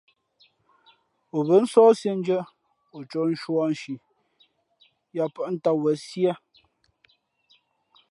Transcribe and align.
O 1.37 1.37
bά 1.47 1.55
nsǒh 1.63 1.91
siēndʉ̄ᾱ, 1.99 2.39
ǒ 2.95 2.97
ncōh 3.03 3.27
nshū 3.33 3.53
ā 3.63 3.65
nshi 3.73 3.93
yāʼpάʼ 5.15 5.49
tām 5.63 5.77
wen 5.83 5.97
síé. 6.07 6.31